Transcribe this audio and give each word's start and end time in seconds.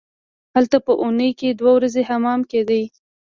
هلته 0.55 0.77
په 0.85 0.93
اونۍ 1.01 1.29
کې 1.39 1.47
دوه 1.59 1.71
ورځې 1.77 2.01
حمام 2.09 2.41
کیده. 2.51 2.79